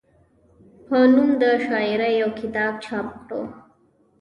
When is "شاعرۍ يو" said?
1.65-2.29